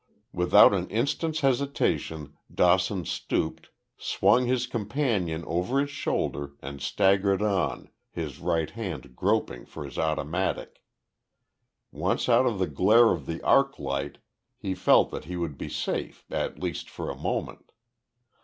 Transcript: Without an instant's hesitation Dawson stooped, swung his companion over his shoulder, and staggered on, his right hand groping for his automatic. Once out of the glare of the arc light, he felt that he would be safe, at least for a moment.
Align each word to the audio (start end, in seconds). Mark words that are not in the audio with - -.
Without 0.33 0.73
an 0.73 0.89
instant's 0.89 1.41
hesitation 1.41 2.35
Dawson 2.51 3.05
stooped, 3.05 3.69
swung 3.99 4.47
his 4.47 4.65
companion 4.65 5.43
over 5.45 5.79
his 5.79 5.91
shoulder, 5.91 6.53
and 6.59 6.81
staggered 6.81 7.43
on, 7.43 7.91
his 8.09 8.39
right 8.39 8.71
hand 8.71 9.15
groping 9.15 9.63
for 9.63 9.85
his 9.85 9.99
automatic. 9.99 10.81
Once 11.91 12.27
out 12.27 12.47
of 12.47 12.57
the 12.57 12.65
glare 12.65 13.11
of 13.11 13.27
the 13.27 13.43
arc 13.43 13.77
light, 13.77 14.17
he 14.57 14.73
felt 14.73 15.11
that 15.11 15.25
he 15.25 15.37
would 15.37 15.55
be 15.55 15.69
safe, 15.69 16.25
at 16.31 16.57
least 16.57 16.89
for 16.89 17.11
a 17.11 17.15
moment. 17.15 17.71